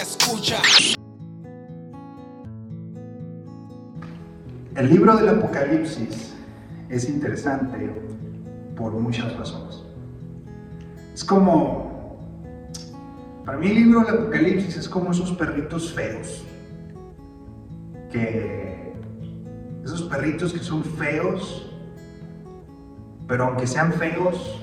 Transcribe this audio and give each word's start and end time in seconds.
escucha. 0.00 0.60
El 4.74 4.90
libro 4.90 5.16
del 5.16 5.28
Apocalipsis 5.30 6.34
es 6.90 7.08
interesante 7.08 7.90
por 8.76 8.92
muchas 8.92 9.34
razones. 9.36 9.82
Es 11.14 11.24
como, 11.24 12.18
para 13.44 13.56
mí 13.56 13.68
el 13.68 13.74
libro 13.74 14.00
del 14.04 14.18
Apocalipsis 14.18 14.76
es 14.76 14.88
como 14.88 15.12
esos 15.12 15.32
perritos 15.32 15.92
feos, 15.92 16.44
que 18.12 18.92
esos 19.82 20.02
perritos 20.02 20.52
que 20.52 20.58
son 20.58 20.84
feos, 20.84 21.70
pero 23.26 23.44
aunque 23.44 23.66
sean 23.66 23.94
feos, 23.94 24.60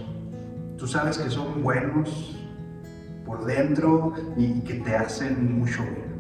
tú 0.77 0.87
sabes 0.87 1.17
que 1.17 1.29
son 1.29 1.63
buenos 1.63 2.42
dentro 3.37 4.13
y 4.37 4.61
que 4.61 4.75
te 4.75 4.95
hacen 4.95 5.59
mucho 5.59 5.83
bien. 5.83 6.13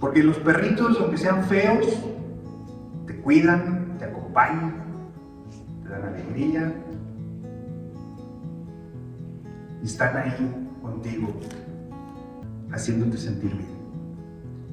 Porque 0.00 0.22
los 0.22 0.36
perritos, 0.38 0.98
aunque 1.00 1.16
sean 1.16 1.44
feos, 1.44 1.86
te 3.06 3.16
cuidan, 3.20 3.96
te 3.98 4.04
acompañan, 4.04 4.74
te 5.82 5.88
dan 5.88 6.04
alegría 6.04 6.74
y 9.82 9.86
están 9.86 10.16
ahí 10.16 10.68
contigo, 10.82 11.28
haciéndote 12.70 13.16
sentir 13.16 13.52
bien. 13.52 13.74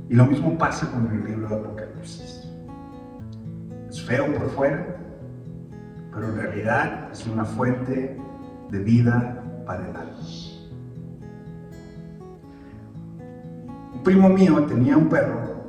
Y 0.10 0.16
lo 0.16 0.26
mismo 0.26 0.58
pasa 0.58 0.92
con 0.92 1.08
el 1.08 1.24
libro 1.24 1.48
de 1.48 1.56
Apocalipsis. 1.56 2.46
Es 3.90 4.02
feo 4.02 4.34
por 4.34 4.50
fuera, 4.50 4.86
pero 6.14 6.28
en 6.28 6.36
realidad 6.36 7.10
es 7.12 7.26
una 7.28 7.46
fuente 7.46 8.18
de 8.72 8.80
vida 8.80 9.44
para 9.66 9.88
el 9.88 9.96
alma. 9.96 10.18
Un 13.94 14.04
primo 14.04 14.30
mío 14.30 14.66
tenía 14.66 14.98
un 14.98 15.10
perro 15.10 15.62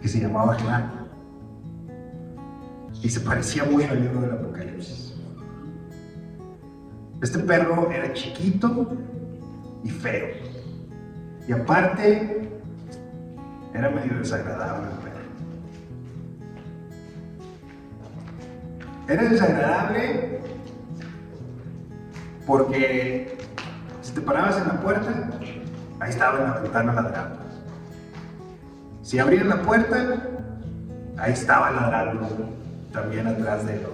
que 0.00 0.08
se 0.08 0.20
llamaba 0.20 0.54
Gerardo 0.54 1.00
y 3.02 3.08
se 3.08 3.20
parecía 3.20 3.64
mucho 3.64 3.90
al 3.90 4.00
libro 4.00 4.20
del 4.20 4.30
Apocalipsis. 4.32 5.14
Este 7.22 7.38
perro 7.40 7.90
era 7.90 8.12
chiquito 8.14 8.96
y 9.84 9.90
feo. 9.90 10.28
Y 11.46 11.52
aparte, 11.52 12.48
era 13.74 13.90
medio 13.90 14.18
desagradable 14.18 14.88
el 14.90 14.98
perro. 14.98 15.20
Era 19.08 19.28
desagradable 19.28 20.39
porque 22.46 23.38
si 24.02 24.12
te 24.12 24.20
parabas 24.20 24.58
en 24.58 24.68
la 24.68 24.80
puerta, 24.80 25.30
ahí 26.00 26.10
estaba 26.10 26.38
en 26.38 26.44
la 26.44 26.58
ventana 26.60 26.92
ladrando. 26.92 27.38
Si 29.02 29.18
abrías 29.18 29.46
la 29.46 29.62
puerta, 29.62 29.96
ahí 31.18 31.32
estaba 31.32 31.70
ladrando 31.70 32.28
también 32.92 33.26
atrás 33.26 33.66
de, 33.66 33.86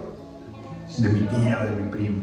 mi 1.09 1.21
tía 1.21 1.61
o 1.61 1.65
de 1.65 1.83
mi 1.83 1.91
primo. 1.91 2.23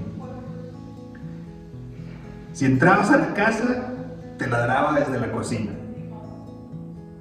Si 2.53 2.65
entrabas 2.65 3.11
a 3.11 3.17
la 3.17 3.33
casa, 3.33 3.89
te 4.37 4.47
ladraba 4.47 4.99
desde 4.99 5.19
la 5.19 5.31
cocina. 5.31 5.71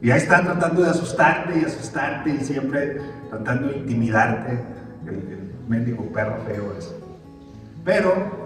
Y 0.01 0.11
ahí 0.11 0.19
está 0.19 0.43
tratando 0.43 0.83
de 0.83 0.91
asustarte 0.91 1.61
y 1.61 1.65
asustarte 1.65 2.31
y 2.31 2.39
siempre 2.41 3.01
tratando 3.31 3.69
de 3.69 3.79
intimidarte 3.79 4.53
el, 5.07 5.15
el 5.15 5.55
mendigo 5.69 6.05
perro 6.13 6.37
feo 6.45 6.75
ese. 6.77 6.95
Pero 7.85 8.42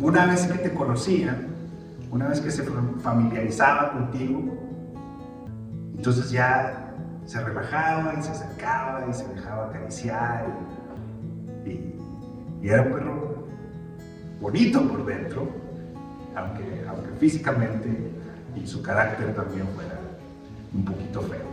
una 0.00 0.26
vez 0.26 0.46
que 0.46 0.58
te 0.58 0.72
conocía, 0.72 1.36
una 2.10 2.28
vez 2.28 2.40
que 2.40 2.50
se 2.50 2.62
familiarizaba 3.02 3.92
contigo, 3.92 4.40
entonces 5.96 6.30
ya 6.30 6.94
se 7.26 7.40
relajaba 7.42 8.14
y 8.18 8.22
se 8.22 8.30
acercaba 8.30 9.06
y 9.08 9.12
se 9.12 9.26
dejaba 9.34 9.66
acariciar 9.66 10.46
y 12.62 12.68
era 12.68 12.82
un 12.82 12.92
perro 12.92 13.44
bonito 14.40 14.86
por 14.88 15.04
dentro, 15.06 15.48
aunque, 16.34 16.84
aunque 16.88 17.10
físicamente 17.18 17.88
y 18.56 18.66
su 18.66 18.82
carácter 18.82 19.34
también 19.34 19.66
fuera 19.74 19.98
un 20.74 20.84
poquito 20.84 21.22
feo. 21.22 21.48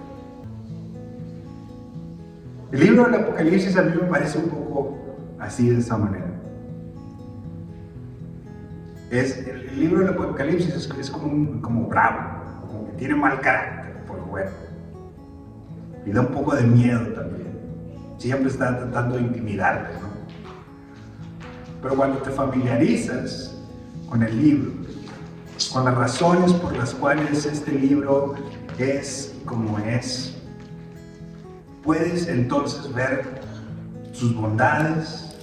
El 2.71 2.79
libro 2.79 3.05
del 3.05 3.21
Apocalipsis 3.21 3.77
a 3.77 3.83
mí 3.83 3.93
me 4.01 4.07
parece 4.07 4.39
un 4.39 4.49
poco 4.49 4.97
así 5.39 5.69
de 5.69 5.79
esa 5.79 5.97
manera. 5.97 6.34
Es, 9.19 9.37
el, 9.47 9.79
libro 9.79 9.99
del 9.99 10.09
Apocalipsis 10.09 10.89
es, 10.99 11.09
como, 11.09 11.61
como 11.61 11.87
bravo, 11.87 12.67
como 12.67 12.85
que 12.87 12.91
tiene 12.93 13.15
mal 13.15 13.39
carácter 13.39 14.03
por 14.05 14.19
bueno. 14.25 14.51
Y 16.05 16.11
da 16.11 16.21
un 16.21 16.27
poco 16.27 16.55
de 16.55 16.63
miedo 16.63 17.01
también. 17.13 17.47
Siempre 18.17 18.49
está 18.49 18.77
tratando 18.77 19.15
de 19.15 19.21
intimidarte, 19.21 19.93
¿no? 20.01 20.09
Pero 21.81 21.95
cuando 21.95 22.17
te 22.19 22.29
familiarizas 22.29 23.55
con 24.09 24.21
el 24.23 24.41
libro, 24.41 24.71
con 25.71 25.85
las 25.85 25.95
razones 25.95 26.51
por 26.53 26.75
las 26.75 26.93
cuales 26.93 27.45
este 27.45 27.71
libro 27.71 28.35
es 28.77 29.33
como 29.45 29.79
es, 29.79 30.35
puedes 31.83 32.27
entonces 32.27 32.93
ver 32.93 33.39
sus 34.11 34.35
bondades 34.35 35.37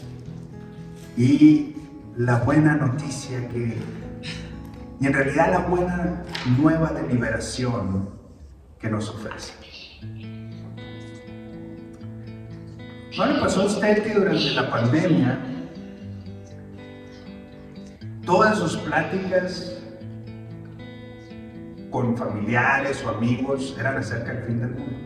y 1.16 1.76
la 2.16 2.38
buena 2.40 2.76
noticia 2.76 3.48
que, 3.48 3.78
y 5.00 5.06
en 5.06 5.12
realidad 5.12 5.50
la 5.50 5.58
buena 5.60 6.22
nueva 6.58 6.90
de 6.90 7.08
liberación 7.08 8.10
que 8.78 8.90
nos 8.90 9.08
ofrece. 9.08 9.54
¿No 13.16 13.26
le 13.26 13.40
pasó 13.40 13.62
a 13.62 13.66
usted 13.66 14.02
que 14.02 14.14
durante 14.14 14.50
la 14.50 14.70
pandemia 14.70 15.38
todas 18.24 18.58
sus 18.58 18.76
pláticas 18.78 19.78
con 21.90 22.16
familiares 22.16 23.02
o 23.04 23.10
amigos 23.10 23.76
eran 23.78 23.98
acerca 23.98 24.32
del 24.32 24.44
fin 24.44 24.60
del 24.60 24.70
mundo? 24.70 24.98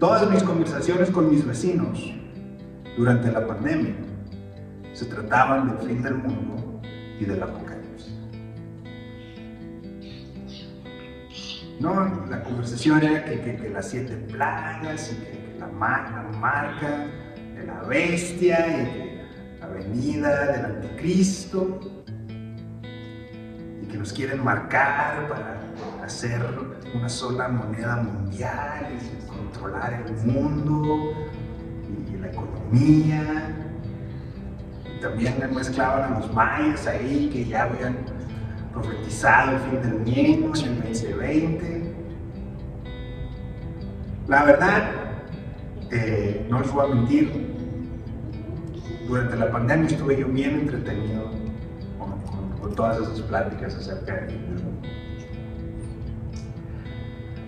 Todas 0.00 0.30
mis 0.30 0.42
conversaciones 0.42 1.10
con 1.10 1.30
mis 1.30 1.44
vecinos 1.44 2.12
durante 2.96 3.30
la 3.32 3.46
pandemia 3.46 4.07
se 4.98 5.04
trataban 5.04 5.68
del 5.68 5.86
fin 5.86 6.02
del 6.02 6.14
mundo 6.14 6.80
y 7.20 7.24
del 7.24 7.40
apocalipsis. 7.40 8.18
No, 11.78 12.26
la 12.28 12.42
conversación 12.42 13.04
era 13.04 13.24
que, 13.24 13.40
que, 13.40 13.70
las 13.70 13.90
siete 13.90 14.16
plagas 14.16 15.12
y 15.12 15.24
que, 15.24 15.56
la, 15.60 15.68
mar, 15.68 16.10
la, 16.10 16.36
marca 16.36 17.06
de 17.54 17.64
la 17.64 17.80
bestia 17.82 18.58
y 18.58 18.84
que 18.86 19.24
la 19.60 19.68
venida 19.68 20.46
del 20.46 20.64
anticristo 20.64 21.80
y 23.80 23.86
que 23.86 23.98
nos 23.98 24.12
quieren 24.12 24.42
marcar 24.42 25.28
para 25.28 25.60
hacer 26.04 26.42
una 26.92 27.08
sola 27.08 27.46
moneda 27.46 27.98
mundial 27.98 28.98
y 29.00 29.28
controlar 29.28 30.04
el 30.04 30.12
mundo 30.26 31.12
y 32.12 32.16
la 32.16 32.26
economía 32.26 33.57
también 35.00 35.36
mezclaban 35.54 36.12
a 36.12 36.18
los 36.18 36.32
mayas 36.32 36.86
ahí 36.86 37.30
que 37.32 37.44
ya 37.44 37.64
habían 37.64 37.96
profetizado 38.72 39.52
el 39.52 39.58
fin 39.60 39.82
del 39.82 39.94
mundo 39.94 40.58
en 40.58 40.68
el 40.68 40.82
2020. 40.82 41.94
La 44.28 44.44
verdad, 44.44 44.90
eh, 45.90 46.46
no 46.50 46.60
les 46.60 46.72
voy 46.72 46.90
a 46.90 46.94
mentir, 46.94 47.48
durante 49.08 49.36
la 49.36 49.50
pandemia 49.50 49.86
estuve 49.88 50.18
yo 50.18 50.28
bien 50.28 50.60
entretenido 50.60 51.30
con, 52.60 52.74
todas 52.74 52.98
esas 53.00 53.20
pláticas 53.22 53.74
acerca 53.74 54.14
del 54.14 54.38
mundo. 54.38 54.62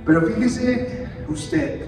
Pero 0.07 0.23
fíjese 0.23 1.07
usted 1.29 1.87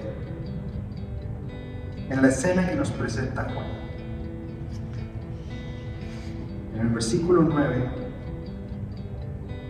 en 2.09 2.21
la 2.21 2.27
escena 2.27 2.69
que 2.69 2.75
nos 2.75 2.91
presenta 2.91 3.43
Juan. 3.45 3.82
En 6.73 6.79
el 6.79 6.89
versículo 6.89 7.43
9 7.43 7.87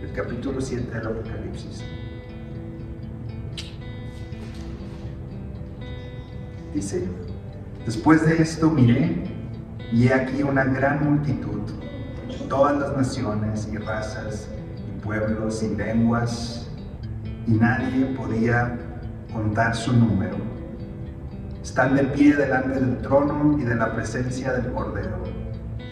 del 0.00 0.12
capítulo 0.12 0.58
7 0.60 0.90
del 0.90 1.06
Apocalipsis. 1.06 1.84
Dice, 6.72 7.06
después 7.84 8.24
de 8.24 8.40
esto 8.40 8.70
miré 8.70 9.22
y 9.92 10.06
he 10.06 10.14
aquí 10.14 10.42
una 10.42 10.64
gran 10.64 11.04
multitud, 11.04 11.60
todas 12.48 12.78
las 12.78 12.96
naciones 12.96 13.68
y 13.70 13.76
razas 13.76 14.48
y 14.88 15.00
pueblos 15.04 15.62
y 15.62 15.76
lenguas, 15.76 16.70
y 17.46 17.52
nadie 17.52 18.06
podía 18.16 18.78
contar 19.30 19.76
su 19.76 19.92
número. 19.92 20.36
Están 21.62 21.96
de 21.96 22.04
pie 22.04 22.34
delante 22.34 22.80
del 22.80 22.98
trono 23.02 23.58
y 23.58 23.64
de 23.64 23.74
la 23.74 23.92
presencia 23.94 24.52
del 24.52 24.72
Cordero 24.72 25.33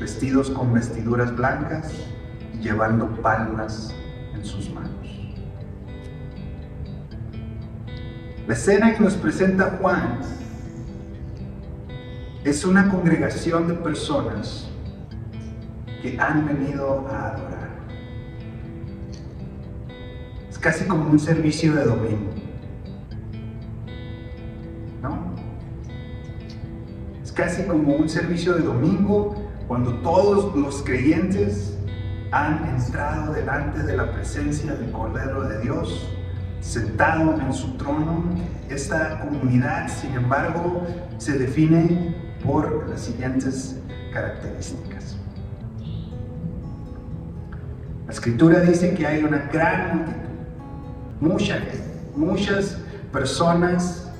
vestidos 0.00 0.50
con 0.50 0.73
vestiduras 0.73 1.35
blancas 1.35 1.93
y 2.55 2.59
llevando 2.59 3.09
palmas 3.23 3.94
en 4.35 4.44
sus 4.44 4.71
manos. 4.71 4.93
La 8.47 8.55
escena 8.55 8.94
que 8.94 9.05
nos 9.05 9.15
presenta 9.15 9.79
Juan 9.81 10.19
es 12.44 12.65
una 12.65 12.89
congregación 12.89 13.69
de 13.69 13.75
personas 13.75 14.69
que 16.03 16.19
han 16.19 16.47
venido 16.47 17.06
a 17.09 17.29
adorar. 17.29 17.71
Es 20.50 20.59
casi 20.59 20.87
como 20.87 21.09
un 21.09 21.21
servicio 21.21 21.73
de 21.75 21.85
domingo. 21.85 22.33
¿No? 25.00 25.35
Es 27.23 27.31
casi 27.31 27.62
como 27.62 27.95
un 27.95 28.09
servicio 28.09 28.55
de 28.55 28.62
domingo 28.62 29.42
cuando 29.69 29.94
todos 30.00 30.55
los 30.56 30.82
creyentes 30.82 31.76
han 32.31 32.76
entrado 32.76 33.32
delante 33.32 33.82
de 33.82 33.97
la 33.97 34.11
presencia 34.12 34.75
del 34.75 34.91
Cordero 34.91 35.43
de 35.49 35.61
Dios, 35.61 36.09
sentado 36.61 37.38
en 37.41 37.53
su 37.53 37.76
trono. 37.76 38.25
Esta 38.69 39.20
comunidad, 39.20 39.88
sin 39.88 40.14
embargo, 40.14 40.87
se 41.19 41.38
define 41.38 42.14
por 42.44 42.88
las 42.88 43.03
siguientes 43.03 43.79
características. 44.12 45.17
La 48.06 48.12
escritura 48.12 48.61
dice 48.61 48.94
que 48.94 49.06
hay 49.06 49.23
una 49.25 49.49
gran 49.53 49.99
multitud, 49.99 50.23
mucha 51.20 51.59
muchas 52.17 52.79
personas 53.12 54.11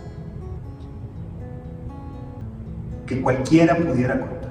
que 3.06 3.21
cualquiera 3.21 3.77
pudiera 3.77 4.21
contar. 4.21 4.42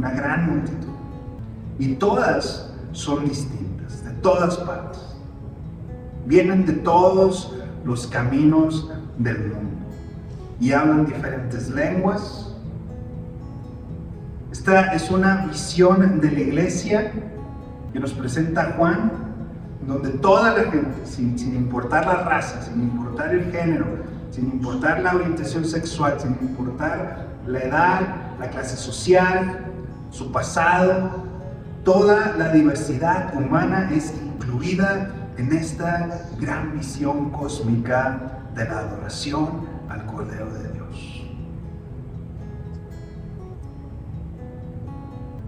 Una 0.00 0.12
gran 0.12 0.50
multitud. 0.50 0.94
Y 1.78 1.94
todas 1.96 2.70
son 2.92 3.28
distintas, 3.28 4.02
de 4.02 4.12
todas 4.22 4.56
partes. 4.56 4.98
Vienen 6.24 6.64
de 6.64 6.72
todos 6.72 7.54
los 7.84 8.06
caminos 8.06 8.90
del 9.18 9.48
mundo 9.48 9.76
y 10.58 10.72
hablan 10.72 11.04
diferentes 11.04 11.68
lenguas. 11.68 12.56
Esta 14.50 14.94
es 14.94 15.10
una 15.10 15.44
visión 15.48 16.18
de 16.18 16.30
la 16.30 16.40
iglesia 16.40 17.12
que 17.92 18.00
nos 18.00 18.14
presenta 18.14 18.72
Juan, 18.78 19.12
donde 19.86 20.12
toda 20.12 20.56
la 20.56 20.70
gente, 20.70 21.04
sin, 21.04 21.36
importar 21.54 22.06
la 22.06 22.22
raza, 22.22 22.62
sin 22.62 22.84
importar 22.84 23.34
el 23.34 23.52
género, 23.52 23.84
sin 24.30 24.46
importar 24.46 25.00
la 25.00 25.14
orientación 25.14 25.66
sexual, 25.66 26.18
sin 26.18 26.38
importar 26.40 27.26
la 27.46 27.58
edad, 27.58 28.00
la 28.38 28.48
clase 28.48 28.78
social, 28.78 29.69
su 30.10 30.30
pasado, 30.32 31.24
toda 31.84 32.36
la 32.36 32.52
diversidad 32.52 33.34
humana 33.34 33.90
es 33.92 34.12
incluida 34.22 35.10
en 35.36 35.52
esta 35.52 36.26
gran 36.38 36.76
visión 36.78 37.30
cósmica 37.30 38.40
de 38.54 38.64
la 38.64 38.80
adoración 38.80 39.66
al 39.88 40.04
Cordero 40.06 40.52
de 40.52 40.72
Dios. 40.72 41.22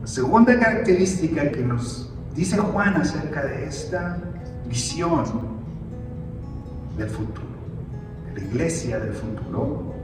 La 0.00 0.06
segunda 0.06 0.58
característica 0.58 1.50
que 1.50 1.62
nos 1.62 2.12
dice 2.34 2.58
Juan 2.58 2.96
acerca 2.96 3.44
de 3.44 3.66
esta 3.66 4.18
visión 4.66 5.24
del 6.96 7.08
futuro, 7.08 7.46
de 8.26 8.40
la 8.40 8.46
iglesia 8.46 8.98
del 8.98 9.12
futuro, 9.12 9.94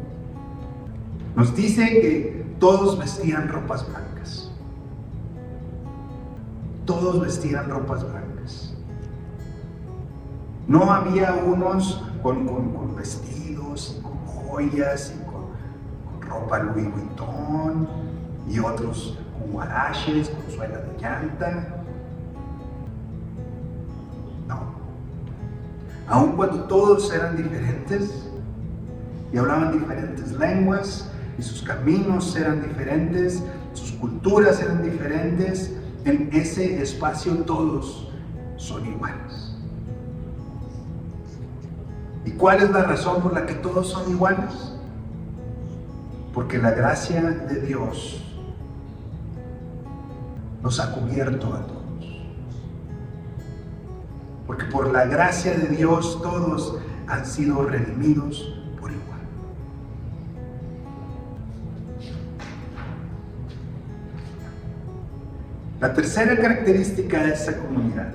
nos 1.35 1.55
dice 1.55 1.85
que 2.01 2.47
todos 2.59 2.99
vestían 2.99 3.49
ropas 3.49 3.87
blancas. 3.89 4.18
Todos 6.89 7.21
vestían 7.21 7.69
ropas 7.69 8.03
blancas. 8.03 8.73
No 10.67 10.91
había 10.91 11.35
unos 11.35 12.03
con, 12.23 12.47
con 12.47 12.97
vestidos 12.97 14.01
joyas 14.25 15.15
y 15.15 15.25
con, 15.27 16.27
ropa 16.27 16.61
Louis 16.61 16.91
Vuitton 16.91 17.87
y 18.49 18.59
otros 18.59 19.19
con 19.39 19.53
guaraches, 19.53 20.31
con 20.31 20.51
suela 20.51 20.79
de 20.79 20.99
llanta. 20.99 21.85
No. 24.49 24.61
Aun 26.07 26.37
cuando 26.37 26.65
todos 26.65 27.13
eran 27.13 27.37
diferentes 27.37 28.31
y 29.31 29.37
hablaban 29.37 29.73
diferentes 29.73 30.33
lenguas 30.33 31.11
y 31.39 31.43
sus 31.43 31.61
caminos 31.61 32.35
eran 32.35 32.63
diferentes, 32.63 33.43
sus 33.75 33.93
culturas 33.93 34.59
eran 34.63 34.83
diferentes, 34.83 35.75
en 36.09 36.31
ese 36.33 36.83
espacio 36.83 37.35
todos 37.45 38.09
son 38.57 38.87
iguales. 38.87 39.55
¿Y 42.25 42.33
cuál 42.33 42.63
es 42.63 42.71
la 42.71 42.83
razón 42.83 43.23
por 43.23 43.33
la 43.35 43.47
que 43.47 43.55
todos 43.55 43.89
son 43.89 44.11
iguales? 44.11 44.73
Porque 46.35 46.59
la 46.59 46.73
gracia 46.73 47.23
de 47.23 47.61
Dios 47.61 48.23
nos 50.63 50.81
ha 50.81 50.93
cubierto 50.93 51.55
a 51.55 51.67
todos. 51.67 51.79
Porque 54.47 54.65
por 54.67 54.93
la 54.93 55.05
gracia 55.07 55.55
de 55.57 55.69
Dios 55.69 56.21
todos 56.23 56.79
han 57.07 57.25
sido 57.25 57.65
redimidos 57.65 58.58
La 65.81 65.95
tercera 65.95 66.37
característica 66.37 67.23
de 67.23 67.33
esa 67.33 67.57
comunidad 67.57 68.13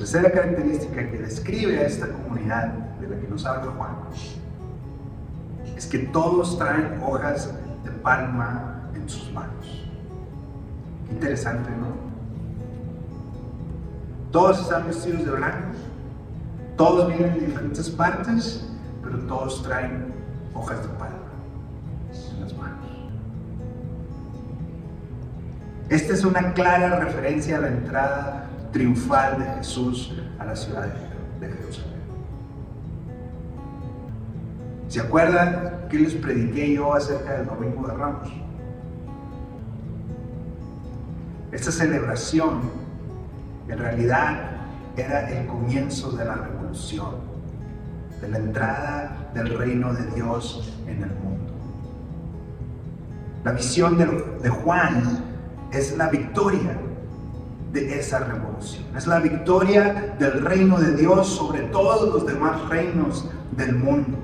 tercera 0.00 0.32
característica 0.32 1.10
que 1.10 1.18
describe 1.18 1.78
a 1.78 1.82
esta 1.82 2.08
comunidad 2.08 2.68
de 3.00 3.06
la 3.06 3.20
que 3.20 3.28
nos 3.28 3.44
habla 3.44 3.70
Juan 3.72 3.96
es 5.76 5.86
que 5.86 5.98
todos 5.98 6.56
traen 6.56 6.98
hojas 7.02 7.52
de 7.84 7.90
palma 7.90 8.90
en 8.94 9.06
sus 9.06 9.30
manos. 9.30 9.86
interesante, 11.10 11.68
¿no? 11.72 11.88
Todos 14.32 14.62
están 14.62 14.86
vestidos 14.86 15.26
de 15.26 15.32
blanco, 15.32 15.76
todos 16.78 17.08
vienen 17.08 17.34
de 17.34 17.46
diferentes 17.46 17.90
partes, 17.90 18.66
pero 19.02 19.18
todos 19.26 19.62
traen 19.62 20.14
hojas 20.54 20.80
de 20.80 20.88
palma 20.94 21.19
Esta 25.90 26.14
es 26.14 26.24
una 26.24 26.54
clara 26.54 27.00
referencia 27.00 27.58
a 27.58 27.60
la 27.60 27.68
entrada 27.68 28.46
triunfal 28.72 29.40
de 29.40 29.44
Jesús 29.56 30.14
a 30.38 30.44
la 30.46 30.56
ciudad 30.56 30.86
de 31.40 31.48
Jerusalén. 31.48 32.00
¿Se 34.86 35.00
acuerdan 35.00 35.88
que 35.90 35.98
les 35.98 36.14
prediqué 36.14 36.74
yo 36.74 36.94
acerca 36.94 37.34
del 37.34 37.46
Domingo 37.46 37.86
de 37.86 37.94
Ramos? 37.94 38.28
Esta 41.52 41.72
celebración 41.72 42.60
en 43.68 43.78
realidad 43.78 44.50
era 44.96 45.28
el 45.30 45.46
comienzo 45.46 46.12
de 46.12 46.24
la 46.24 46.34
revolución, 46.34 47.16
de 48.20 48.28
la 48.28 48.38
entrada 48.38 49.30
del 49.34 49.58
reino 49.58 49.92
de 49.92 50.06
Dios 50.12 50.72
en 50.86 51.02
el 51.02 51.10
mundo. 51.10 51.52
La 53.44 53.52
visión 53.52 53.96
de, 53.96 54.48
Juan 54.48 55.02
es 55.72 55.96
la 55.96 56.08
victoria 56.08 56.78
de 57.72 57.98
esa 57.98 58.20
revolución. 58.20 58.84
Es 58.96 59.06
la 59.06 59.20
victoria 59.20 60.16
del 60.18 60.44
reino 60.44 60.78
de 60.78 60.96
Dios 60.96 61.28
sobre 61.28 61.60
todos 61.64 62.12
los 62.12 62.26
demás 62.26 62.68
reinos 62.68 63.28
del 63.52 63.76
mundo. 63.76 64.18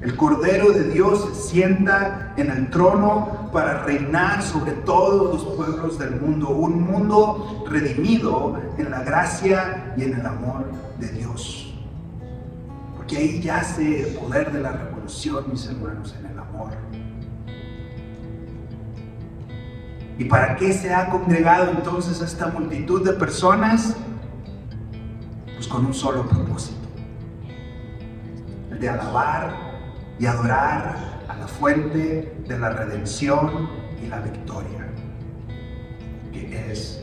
El 0.00 0.16
Cordero 0.16 0.72
de 0.72 0.90
Dios 0.90 1.28
se 1.32 1.50
sienta 1.50 2.34
en 2.36 2.50
el 2.50 2.70
trono 2.70 3.50
para 3.52 3.84
reinar 3.84 4.42
sobre 4.42 4.72
todos 4.72 5.32
los 5.32 5.54
pueblos 5.54 5.96
del 5.96 6.20
mundo. 6.20 6.48
Un 6.48 6.82
mundo 6.82 7.64
redimido 7.70 8.60
en 8.78 8.90
la 8.90 9.04
gracia 9.04 9.94
y 9.96 10.02
en 10.02 10.14
el 10.18 10.26
amor 10.26 10.64
de 10.98 11.08
Dios. 11.08 11.72
Porque 12.96 13.16
ahí 13.16 13.40
yace 13.40 14.08
el 14.08 14.16
poder 14.16 14.50
de 14.50 14.60
la 14.60 14.72
revolución, 14.72 15.44
mis 15.48 15.66
hermanos, 15.66 16.16
en 16.18 16.26
el 16.26 16.38
amor. 16.38 16.72
¿Y 20.22 20.26
para 20.26 20.54
qué 20.54 20.72
se 20.72 20.94
ha 20.94 21.10
congregado 21.10 21.72
entonces 21.72 22.20
esta 22.20 22.46
multitud 22.46 23.04
de 23.04 23.12
personas? 23.14 23.96
Pues 25.56 25.66
con 25.66 25.84
un 25.84 25.92
solo 25.92 26.28
propósito, 26.28 26.86
el 28.70 28.78
de 28.78 28.88
alabar 28.88 29.52
y 30.20 30.26
adorar 30.26 31.24
a 31.26 31.36
la 31.36 31.48
fuente 31.48 32.36
de 32.46 32.56
la 32.56 32.70
redención 32.70 33.68
y 34.00 34.06
la 34.06 34.20
victoria, 34.20 34.86
que 36.32 36.70
es 36.70 37.02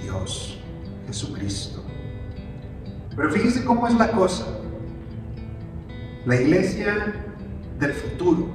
Dios 0.00 0.60
Jesucristo. 1.08 1.82
Pero 3.16 3.28
fíjense 3.32 3.64
cómo 3.64 3.88
es 3.88 3.94
la 3.94 4.12
cosa. 4.12 4.46
La 6.26 6.36
iglesia 6.36 7.12
del 7.80 7.92
futuro 7.92 8.46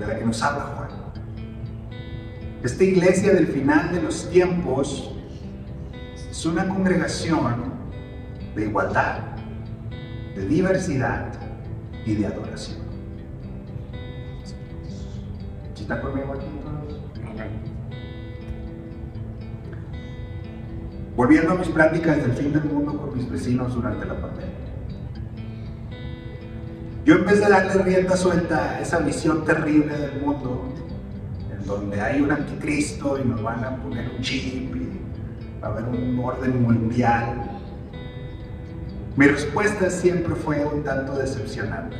de 0.00 0.04
la 0.04 0.18
que 0.18 0.24
nos 0.24 0.42
habla 0.42 0.64
Juan. 0.64 0.85
Esta 2.66 2.82
iglesia 2.82 3.32
del 3.32 3.46
final 3.46 3.92
de 3.92 4.02
los 4.02 4.28
tiempos 4.28 5.12
es 6.28 6.44
una 6.44 6.66
congregación 6.68 7.62
de 8.56 8.64
igualdad, 8.64 9.20
de 10.34 10.48
diversidad 10.48 11.32
y 12.04 12.16
de 12.16 12.26
adoración. 12.26 12.78
¿Sí 15.74 15.82
está 15.82 16.00
conmigo 16.00 16.32
aquí 16.32 16.46
todos? 16.64 17.00
Volviendo 21.14 21.52
a 21.52 21.54
mis 21.54 21.68
prácticas 21.68 22.16
del 22.16 22.32
fin 22.32 22.52
del 22.52 22.64
mundo 22.64 23.00
con 23.00 23.16
mis 23.16 23.30
vecinos 23.30 23.76
durante 23.76 24.06
la 24.06 24.20
pandemia. 24.20 24.50
Yo 27.04 27.14
empecé 27.14 27.44
a 27.44 27.48
darle 27.48 27.80
rienda 27.84 28.16
suelta 28.16 28.70
a 28.70 28.80
esa 28.80 28.98
visión 28.98 29.44
terrible 29.44 29.96
del 29.96 30.20
mundo, 30.20 30.74
donde 31.66 32.00
hay 32.00 32.20
un 32.20 32.30
anticristo 32.30 33.18
y 33.18 33.24
nos 33.26 33.42
van 33.42 33.64
a 33.64 33.76
poner 33.76 34.10
un 34.16 34.22
chip 34.22 34.74
y 34.74 35.00
va 35.62 35.68
a 35.68 35.70
haber 35.72 35.84
un 35.84 36.18
orden 36.18 36.62
mundial. 36.62 37.50
Mi 39.16 39.26
respuesta 39.26 39.90
siempre 39.90 40.34
fue 40.34 40.64
un 40.64 40.84
tanto 40.84 41.16
decepcionante 41.16 41.96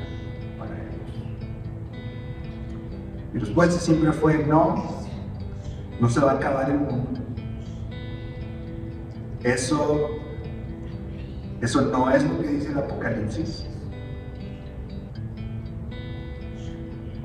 para 0.58 0.72
ellos. 0.72 1.26
Mi 3.32 3.40
respuesta 3.40 3.80
siempre 3.80 4.12
fue 4.12 4.44
no, 4.46 5.02
no 6.00 6.08
se 6.08 6.20
va 6.20 6.32
a 6.32 6.34
acabar 6.36 6.70
el 6.70 6.78
mundo. 6.78 7.20
Eso, 9.42 10.10
eso 11.60 11.82
no 11.82 12.10
es 12.10 12.24
lo 12.24 12.40
que 12.40 12.48
dice 12.48 12.70
el 12.70 12.78
Apocalipsis. 12.78 13.65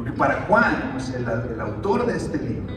Porque 0.02 0.18
para 0.18 0.42
Juan, 0.48 0.94
pues, 0.94 1.14
el, 1.14 1.62
autor 1.62 2.08
de 2.08 2.18
este 2.18 2.40
libro, 2.40 2.74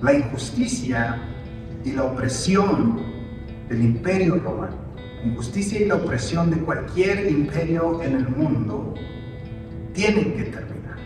la 0.00 0.12
injusticia 0.12 1.18
y 1.84 1.90
la 1.90 2.04
opresión 2.04 3.02
del 3.68 3.82
imperio 3.82 4.36
romano, 4.36 4.76
la 5.20 5.30
injusticia 5.32 5.80
y 5.80 5.86
la 5.86 5.96
opresión 5.96 6.48
de 6.48 6.58
cualquier 6.58 7.28
imperio 7.28 8.00
en 8.04 8.14
el 8.14 8.28
mundo, 8.28 8.94
tienen 9.94 10.36
que 10.36 10.44
terminar, 10.44 10.98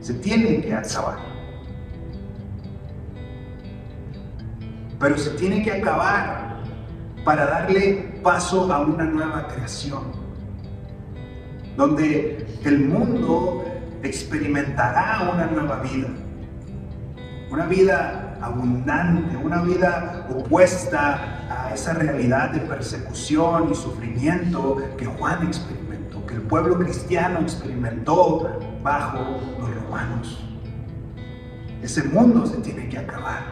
se 0.00 0.14
tienen 0.14 0.60
que 0.60 0.74
acabar. 0.74 1.18
Pero 4.98 5.16
se 5.16 5.30
tiene 5.36 5.62
que 5.62 5.70
acabar 5.70 6.64
para 7.24 7.46
darle 7.46 8.18
paso 8.24 8.72
a 8.72 8.80
una 8.80 9.04
nueva 9.04 9.46
creación, 9.46 10.19
donde 11.80 12.46
el 12.62 12.88
mundo 12.88 13.64
experimentará 14.02 15.30
una 15.32 15.46
nueva 15.46 15.80
vida, 15.80 16.08
una 17.50 17.64
vida 17.64 18.36
abundante, 18.42 19.34
una 19.38 19.62
vida 19.62 20.26
opuesta 20.28 21.46
a 21.48 21.72
esa 21.72 21.94
realidad 21.94 22.50
de 22.50 22.60
persecución 22.60 23.70
y 23.72 23.74
sufrimiento 23.74 24.76
que 24.98 25.06
Juan 25.06 25.46
experimentó, 25.46 26.26
que 26.26 26.34
el 26.34 26.42
pueblo 26.42 26.78
cristiano 26.78 27.40
experimentó 27.40 28.60
bajo 28.82 29.40
los 29.58 29.74
romanos. 29.74 30.38
Ese 31.82 32.04
mundo 32.04 32.44
se 32.44 32.58
tiene 32.58 32.90
que 32.90 32.98
acabar 32.98 33.42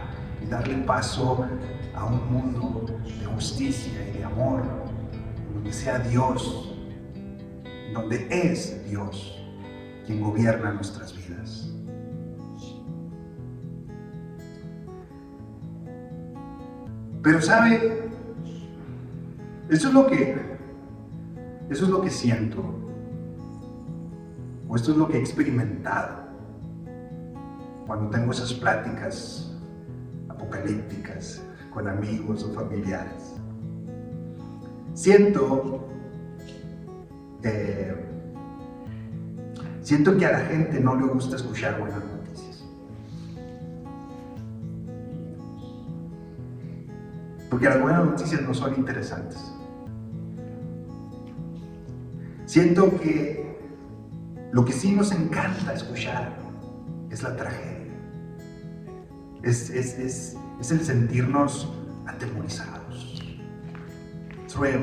y 0.43 0.51
darle 0.51 0.75
paso 0.85 1.47
a 1.97 2.05
un 2.05 2.31
mundo 2.31 2.85
de 3.07 3.25
justicia 3.25 4.07
y 4.07 4.19
de 4.19 4.25
amor, 4.25 4.65
donde 5.55 5.73
sea 5.73 5.99
Dios, 6.01 6.78
donde 7.93 8.27
es 8.31 8.85
Dios 8.89 9.39
quien 10.07 10.23
gobierna 10.23 10.73
nuestras 10.73 11.15
vidas. 11.17 11.73
Pero 17.23 17.43
sabe, 17.43 18.09
eso 19.69 19.89
es 19.89 19.95
lo 19.95 20.07
que, 20.07 20.37
eso 21.69 21.85
es 21.85 21.91
lo 21.91 22.01
que 22.01 22.11
siento, 22.11 22.65
o 24.69 24.77
esto 24.77 24.93
es 24.93 24.97
lo 24.97 25.09
que 25.09 25.19
he 25.19 25.21
experimentado 25.21 26.29
cuando 27.87 28.11
tengo 28.11 28.33
esas 28.33 28.53
pláticas 28.55 29.55
apocalípticas 30.29 31.43
con 31.73 31.89
amigos 31.89 32.45
o 32.45 32.53
familiares. 32.53 33.35
Siento, 34.95 35.89
eh, 37.43 37.95
siento 39.83 40.17
que 40.17 40.27
a 40.27 40.33
la 40.33 40.41
gente 40.41 40.81
no 40.81 40.97
le 40.97 41.07
gusta 41.07 41.37
escuchar 41.37 41.79
buenas 41.79 42.05
noticias. 42.05 42.65
Porque 47.51 47.67
las 47.67 47.81
buenas 47.81 48.05
noticias 48.05 48.43
no 48.43 48.55
son 48.55 48.75
interesantes. 48.75 49.53
Siento 52.47 52.99
que 52.99 53.59
lo 54.53 54.65
que 54.65 54.73
sí 54.73 54.93
nos 54.93 55.13
encanta 55.13 55.75
escuchar 55.75 56.37
es 57.11 57.23
la 57.23 57.37
tragedia. 57.37 57.93
Es, 59.43 59.71
es, 59.71 59.99
es, 59.99 60.37
es 60.61 60.71
el 60.71 60.81
sentirnos 60.81 61.73
atemorizados. 62.07 63.23
Thrill, 64.49 64.83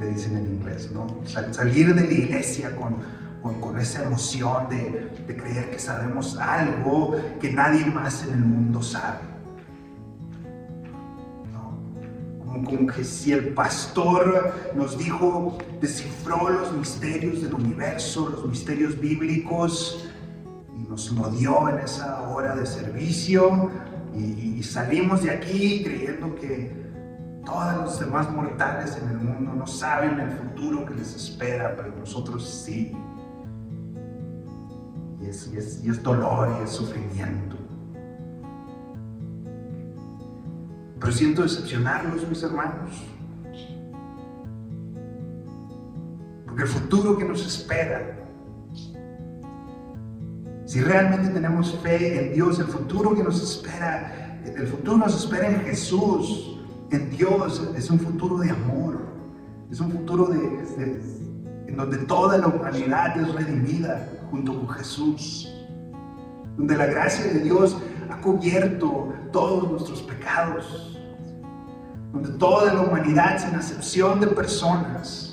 le 0.00 0.08
dicen 0.08 0.36
en 0.36 0.46
inglés, 0.46 0.90
¿no? 0.92 1.06
Sal- 1.24 1.54
salir 1.54 1.94
de 1.94 2.02
la 2.04 2.12
iglesia 2.12 2.74
con, 2.76 2.96
con, 3.42 3.60
con 3.60 3.78
esa 3.78 4.02
emoción 4.04 4.68
de, 4.68 5.10
de 5.26 5.36
creer 5.36 5.70
que 5.70 5.78
sabemos 5.78 6.36
algo 6.38 7.16
que 7.40 7.52
nadie 7.52 7.86
más 7.86 8.24
en 8.24 8.34
el 8.34 8.40
mundo 8.40 8.82
sabe. 8.82 9.20
¿no? 11.52 11.78
Como, 12.44 12.64
como 12.68 12.86
que 12.88 13.04
si 13.04 13.32
el 13.32 13.48
pastor 13.54 14.52
nos 14.74 14.98
dijo, 14.98 15.56
descifró 15.80 16.50
los 16.50 16.72
misterios 16.72 17.42
del 17.42 17.54
universo, 17.54 18.28
los 18.28 18.46
misterios 18.46 19.00
bíblicos, 19.00 20.06
y 20.78 20.88
nos 20.90 21.10
lo 21.12 21.30
dio 21.30 21.68
en 21.70 21.78
esa 21.78 22.20
hora 22.28 22.54
de 22.54 22.66
servicio, 22.66 23.70
y, 24.14 24.58
y 24.58 24.62
salimos 24.62 25.22
de 25.22 25.30
aquí 25.30 25.82
creyendo 25.84 26.34
que 26.34 26.85
todos 27.46 27.76
los 27.76 28.00
demás 28.00 28.30
mortales 28.30 28.98
en 29.00 29.08
el 29.08 29.18
mundo 29.18 29.52
no 29.54 29.66
saben 29.66 30.18
el 30.20 30.30
futuro 30.32 30.84
que 30.84 30.94
les 30.94 31.14
espera, 31.14 31.74
pero 31.76 31.94
nosotros 31.96 32.46
sí. 32.46 32.92
Y 35.22 35.26
es, 35.28 35.50
y 35.82 35.88
es- 35.88 36.02
dolor 36.02 36.56
y 36.60 36.64
es 36.64 36.70
sufrimiento. 36.70 37.56
Pero 41.00 41.12
siento 41.12 41.42
decepcionarlos, 41.42 42.28
mis 42.28 42.42
hermanos. 42.42 42.90
Porque 46.46 46.62
el 46.62 46.68
futuro 46.68 47.16
que 47.16 47.24
nos 47.24 47.46
espera, 47.46 48.16
si 50.64 50.80
realmente 50.80 51.28
tenemos 51.28 51.74
fe 51.78 52.28
en 52.28 52.34
Dios, 52.34 52.58
el 52.58 52.66
futuro 52.66 53.14
que 53.14 53.22
nos 53.22 53.40
espera, 53.42 54.40
el 54.44 54.66
futuro 54.66 54.96
nos 54.98 55.14
espera 55.24 55.48
en 55.48 55.60
Jesús, 55.60 56.55
Dios, 57.16 57.70
es 57.76 57.90
un 57.90 57.98
futuro 57.98 58.38
de 58.38 58.50
amor, 58.50 58.98
es 59.70 59.80
un 59.80 59.90
futuro 59.90 60.26
de, 60.26 61.00
en 61.66 61.76
donde 61.76 61.98
toda 61.98 62.36
la 62.38 62.48
humanidad 62.48 63.18
es 63.18 63.34
redimida 63.34 64.08
junto 64.30 64.54
con 64.54 64.68
Jesús, 64.68 65.50
donde 66.56 66.76
la 66.76 66.86
gracia 66.86 67.24
de 67.32 67.40
Dios 67.40 67.76
ha 68.10 68.20
cubierto 68.20 69.12
todos 69.32 69.70
nuestros 69.70 70.02
pecados, 70.02 70.98
donde 72.12 72.30
toda 72.38 72.74
la 72.74 72.82
humanidad, 72.82 73.38
sin 73.38 73.54
excepción 73.54 74.20
de 74.20 74.26
personas, 74.28 75.25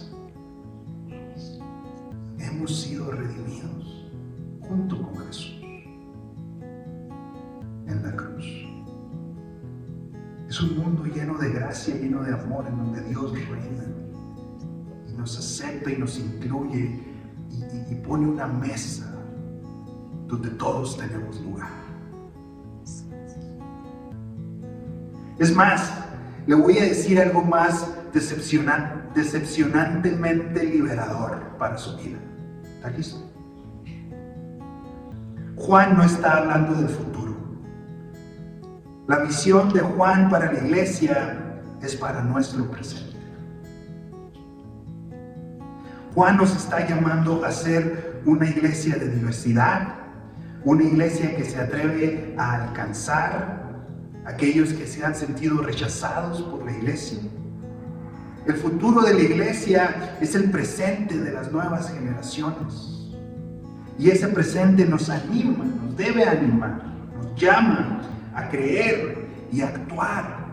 un 10.64 10.78
mundo 10.78 11.06
lleno 11.06 11.38
de 11.38 11.52
gracia, 11.52 11.96
lleno 11.96 12.24
de 12.24 12.34
amor, 12.34 12.66
en 12.68 12.78
donde 12.78 13.02
Dios 13.02 13.32
reina 13.32 13.86
y 15.08 15.14
nos 15.14 15.38
acepta 15.38 15.92
y 15.92 15.98
nos 15.98 16.18
incluye 16.18 17.00
y, 17.90 17.96
pone 18.04 18.28
una 18.28 18.48
mesa 18.48 19.06
donde 20.28 20.50
todos 20.50 20.98
tenemos 20.98 21.40
lugar. 21.42 21.70
Es 25.40 25.56
más, 25.56 25.92
le 26.48 26.56
voy 26.56 26.78
a 26.80 26.84
decir 26.84 27.20
algo 27.20 27.44
más 27.44 27.88
decepcionan- 28.14 29.14
decepcionantemente 29.14 30.64
liberador 30.66 31.38
para 31.58 31.78
su 31.78 31.96
vida. 31.98 32.18
¿Está 32.76 32.90
listo? 32.90 33.18
Juan 35.56 35.96
no 35.96 36.04
está 36.04 36.38
hablando 36.40 36.74
del 36.76 36.90
futuro. 36.90 37.23
La 39.06 39.20
visión 39.20 39.74
de 39.74 39.82
Juan 39.82 40.30
para 40.30 40.54
la 40.54 40.60
iglesia 40.60 41.38
es 41.82 41.94
para 41.94 42.24
nuestro 42.24 42.72
presente. 42.72 43.18
Juan 46.16 46.38
nos 46.38 46.56
está 46.56 46.88
llamando 46.88 47.44
a 47.44 47.52
ser 47.52 48.22
una 48.26 48.50
iglesia 48.50 48.96
de 48.96 49.10
diversidad, 49.10 49.96
una 50.64 50.84
iglesia 50.84 51.36
que 51.36 51.44
se 51.44 51.60
atreve 51.60 52.34
a 52.38 52.64
alcanzar 52.64 53.84
a 54.26 54.30
aquellos 54.30 54.72
que 54.72 54.88
se 54.88 55.04
han 55.04 55.16
sentido 55.16 55.62
rechazados 55.62 56.42
por 56.42 56.66
la 56.66 56.72
iglesia. 56.72 57.20
El 58.46 58.56
futuro 58.56 59.02
de 59.02 59.16
la 59.16 59.22
iglesia 59.22 60.16
es 60.22 60.34
el 60.34 60.50
presente 60.50 61.18
de 61.18 61.34
las 61.34 61.52
nuevas 61.52 61.92
generaciones. 61.92 63.12
Y 64.00 64.10
ese 64.10 64.30
presente 64.30 64.86
nos 64.86 65.10
anima, 65.10 65.66
nos 65.66 65.98
debe 65.98 66.24
animar, 66.24 66.84
nos 67.18 67.36
llama 67.36 68.13
a 68.36 68.50
creer 68.50 69.28
y 69.52 69.62
actuar 69.62 70.44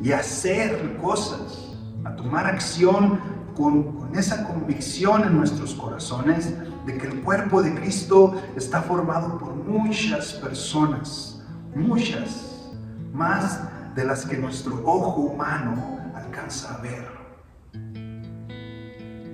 y 0.00 0.12
hacer 0.12 0.96
cosas, 1.00 1.76
a 2.04 2.14
tomar 2.14 2.46
acción 2.46 3.18
con, 3.56 3.92
con, 3.94 4.18
esa 4.18 4.44
convicción 4.44 5.24
en 5.24 5.36
nuestros 5.36 5.74
corazones 5.74 6.52
de 6.84 6.98
que 6.98 7.06
el 7.06 7.22
cuerpo 7.22 7.62
de 7.62 7.74
Cristo 7.74 8.40
está 8.56 8.82
formado 8.82 9.38
por 9.38 9.54
muchas 9.54 10.34
personas, 10.34 11.42
muchas, 11.74 12.70
más 13.12 13.60
de 13.94 14.04
las 14.04 14.26
que 14.26 14.36
nuestro 14.36 14.82
ojo 14.84 15.20
humano 15.22 16.00
alcanza 16.14 16.74
a 16.74 16.78
ver. 16.78 17.14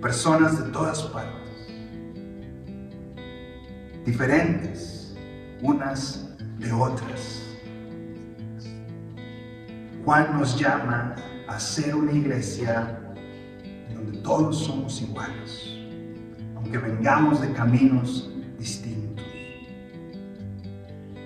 Personas 0.00 0.62
de 0.62 0.70
todas 0.70 1.02
partes, 1.02 1.40
diferentes 4.04 5.14
unas 5.62 6.29
de 6.60 6.72
otras. 6.72 7.42
Juan 10.04 10.38
nos 10.38 10.58
llama 10.58 11.14
a 11.48 11.58
ser 11.58 11.94
una 11.94 12.12
iglesia 12.12 12.98
donde 13.94 14.18
todos 14.18 14.64
somos 14.64 15.00
iguales, 15.02 15.76
aunque 16.54 16.78
vengamos 16.78 17.40
de 17.40 17.52
caminos 17.52 18.30
distintos. 18.58 19.24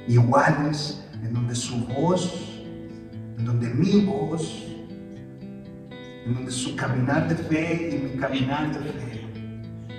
Iguales 0.07 1.05
en 1.23 1.33
donde 1.33 1.55
su 1.55 1.85
voz, 1.87 2.63
en 3.39 3.45
donde 3.45 3.69
mi 3.71 4.05
voz, 4.05 4.67
en 6.27 6.35
donde 6.35 6.51
su 6.51 6.77
caminar 6.77 7.29
de 7.29 7.37
fe 7.37 7.91
y 7.93 8.09
mi 8.09 8.21
caminar 8.21 8.73
de 8.73 8.91
fe 8.93 9.14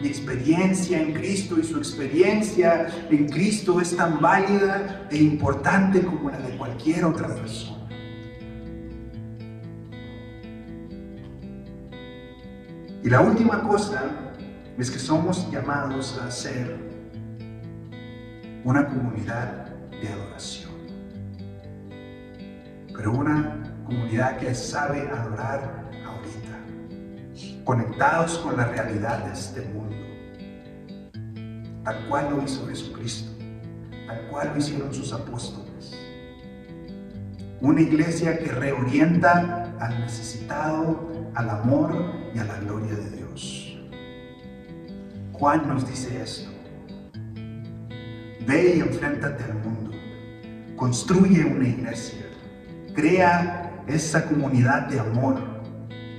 experiencia 0.07 1.01
en 1.01 1.13
Cristo 1.13 1.59
y 1.59 1.63
su 1.63 1.77
experiencia 1.77 2.87
en 3.09 3.27
Cristo 3.27 3.79
es 3.79 3.95
tan 3.95 4.19
válida 4.19 5.07
e 5.09 5.17
importante 5.17 6.01
como 6.01 6.29
la 6.29 6.39
de 6.39 6.57
cualquier 6.57 7.05
otra 7.05 7.27
persona. 7.27 7.87
Y 13.03 13.09
la 13.09 13.21
última 13.21 13.61
cosa 13.61 14.03
es 14.77 14.89
que 14.89 14.97
somos 14.97 15.49
llamados 15.51 16.17
a 16.17 16.31
ser 16.31 16.75
una 18.63 18.87
comunidad 18.87 19.67
de 20.01 20.07
adoración. 20.09 20.71
Pero 22.95 23.11
una 23.11 23.63
comunidad 23.85 24.37
que 24.37 24.55
sabe 24.55 25.07
adorar 25.07 25.91
conectados 27.65 28.37
con 28.37 28.55
la 28.55 28.67
realidad 28.67 29.25
de 29.25 29.33
este 29.33 29.61
mundo, 29.61 29.95
tal 31.83 32.07
cual 32.07 32.29
lo 32.29 32.43
hizo 32.43 32.67
Jesucristo, 32.67 33.31
tal 34.07 34.27
cual 34.29 34.51
lo 34.53 34.57
hicieron 34.57 34.93
sus 34.93 35.11
apóstoles. 35.11 35.65
Una 37.61 37.81
iglesia 37.81 38.37
que 38.37 38.51
reorienta 38.51 39.73
al 39.79 39.99
necesitado, 39.99 41.09
al 41.33 41.49
amor 41.49 41.91
y 42.33 42.39
a 42.39 42.45
la 42.45 42.59
gloria 42.59 42.93
de 42.93 43.09
Dios. 43.09 43.77
Juan 45.33 45.67
nos 45.67 45.87
dice 45.89 46.21
esto. 46.21 46.49
Ve 48.45 48.75
y 48.77 48.79
enfréntate 48.81 49.43
al 49.43 49.55
mundo. 49.55 49.91
Construye 50.75 51.43
una 51.43 51.67
iglesia. 51.67 52.25
Crea 52.93 53.83
esa 53.87 54.25
comunidad 54.25 54.87
de 54.87 54.99
amor. 54.99 55.54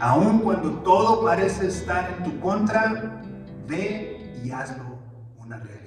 Aun 0.00 0.40
cuando 0.40 0.70
todo 0.80 1.24
parece 1.24 1.68
estar 1.68 2.16
en 2.18 2.24
tu 2.24 2.40
contra, 2.40 3.22
ve 3.66 4.40
y 4.44 4.50
hazlo 4.50 4.98
una 5.38 5.56
realidad. 5.56 5.85